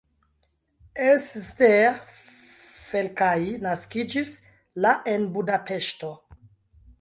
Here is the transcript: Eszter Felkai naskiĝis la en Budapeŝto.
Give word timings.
Eszter 1.07 1.99
Felkai 2.85 3.51
naskiĝis 3.67 4.33
la 4.87 4.95
en 5.13 5.29
Budapeŝto. 5.37 6.11